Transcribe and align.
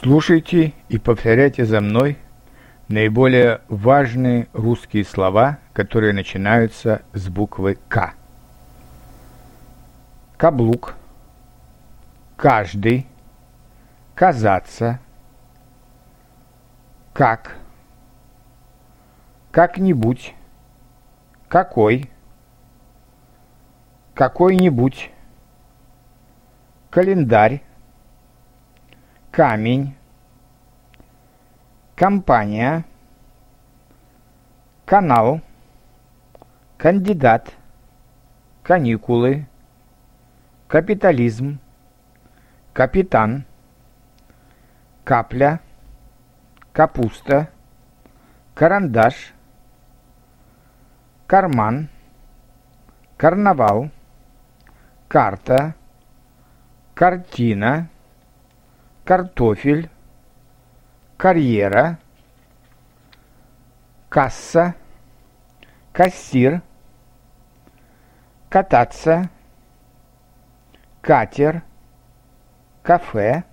Слушайте 0.00 0.72
и 0.88 0.98
повторяйте 0.98 1.64
за 1.64 1.80
мной 1.80 2.18
наиболее 2.88 3.60
важные 3.68 4.48
русские 4.52 5.04
слова, 5.04 5.58
которые 5.72 6.12
начинаются 6.12 7.02
с 7.12 7.28
буквы 7.28 7.78
«К». 7.88 8.14
Каблук, 10.36 10.96
каждый, 12.36 13.06
казаться, 14.16 14.98
как, 17.12 17.56
как-нибудь, 19.52 20.34
какой, 21.48 22.10
какой-нибудь, 24.12 25.12
календарь, 26.90 27.62
камень, 29.34 29.96
компания, 31.96 32.84
канал, 34.84 35.40
кандидат, 36.78 37.52
каникулы, 38.62 39.46
капитализм, 40.68 41.58
капитан, 42.72 43.44
капля, 45.02 45.58
капуста, 46.72 47.48
карандаш, 48.54 49.34
карман, 51.26 51.88
карнавал, 53.16 53.90
карта, 55.08 55.74
картина, 56.94 57.88
картофель, 59.04 59.90
карьера, 61.18 61.98
касса, 64.08 64.74
кассир, 65.92 66.62
кататься, 68.48 69.28
катер, 71.02 71.62
кафе, 72.82 73.44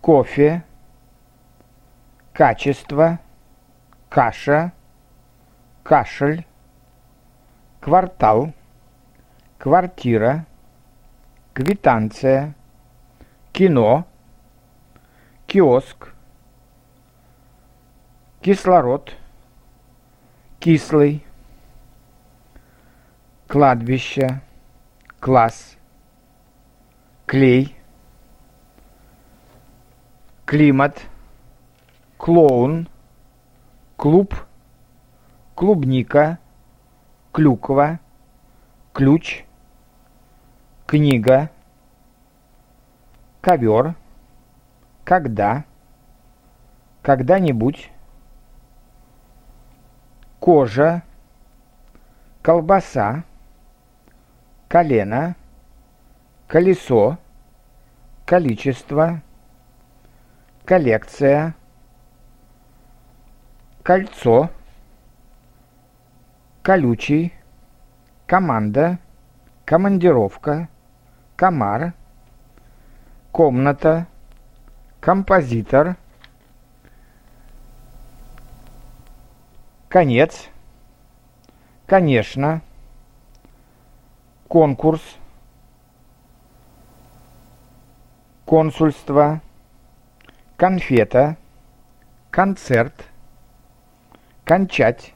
кофе, 0.00 0.62
качество, 2.32 3.18
каша, 4.08 4.72
кашель, 5.82 6.46
квартал, 7.80 8.52
квартира, 9.58 10.46
квитанция, 11.52 12.54
кино, 13.52 14.06
киоск, 15.46 16.14
кислород, 18.40 19.14
кислый, 20.58 21.24
кладбище, 23.48 24.40
класс, 25.20 25.76
клей, 27.26 27.76
климат, 30.46 31.06
клоун, 32.16 32.88
клуб, 33.96 34.34
клубника, 35.54 36.38
клюква, 37.32 37.98
ключ, 38.92 39.44
книга, 40.86 41.50
ковер, 43.40 43.94
когда, 45.04 45.64
когда-нибудь, 47.02 47.90
кожа, 50.38 51.02
колбаса, 52.42 53.24
колено, 54.68 55.36
колесо, 56.46 57.18
количество, 58.26 59.22
коллекция, 60.64 61.54
кольцо, 63.82 64.50
колючий, 66.62 67.34
команда, 68.26 68.98
командировка, 69.64 70.68
комар, 71.36 71.94
комната, 73.32 74.06
композитор, 75.00 75.94
конец, 79.88 80.48
конечно, 81.86 82.60
конкурс, 84.48 85.02
консульство, 88.44 89.40
конфета, 90.56 91.36
концерт, 92.30 93.08
кончать, 94.44 95.14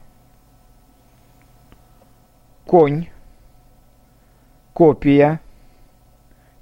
конь, 2.65 3.09
копия, 4.73 5.39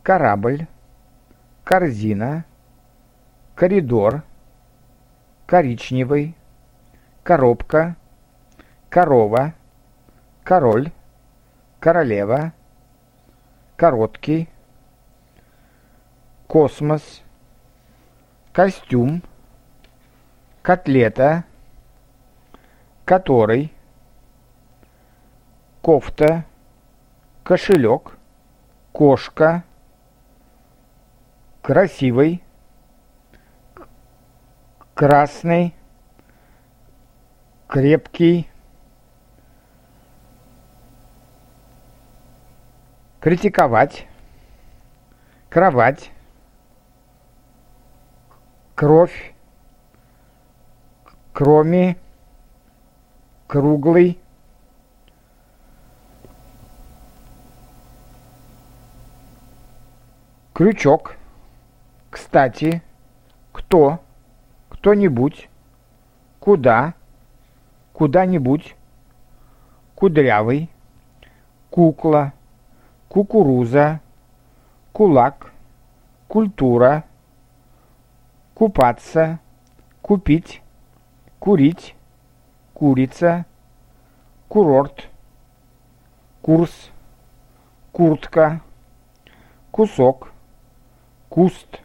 корабль, 0.01 0.67
корзина, 1.63 2.45
коридор, 3.55 4.23
коричневый, 5.45 6.35
коробка, 7.23 7.95
корова, 8.89 9.53
король, 10.43 10.91
королева, 11.79 12.53
короткий, 13.77 14.49
космос, 16.47 17.21
костюм, 18.51 19.23
котлета, 20.61 21.45
который, 23.05 23.73
кофта, 25.81 26.45
кошелек, 27.43 28.17
кошка, 28.91 29.63
красивый, 31.63 32.43
красный, 34.93 35.73
крепкий, 37.67 38.49
критиковать, 43.21 44.05
кровать, 45.49 46.11
кровь, 48.75 49.33
кроме, 51.31 51.95
круглый, 53.47 54.19
крючок, 60.53 61.15
кстати, 62.13 62.83
кто, 63.51 63.99
кто-нибудь, 64.69 65.49
куда, 66.39 66.93
куда-нибудь, 67.91 68.75
кудрявый, 69.95 70.69
кукла, 71.71 72.33
кукуруза, 73.09 73.99
кулак, 74.91 75.51
культура, 76.27 77.03
купаться, 78.53 79.39
купить, 80.03 80.61
курить, 81.39 81.95
курица, 82.75 83.47
курорт, 84.49 85.09
курс, 86.43 86.91
куртка, 87.91 88.61
кусок, 89.71 90.31
куст, 91.27 91.82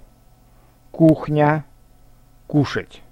кухня, 0.98 1.64
кушать. 2.48 3.02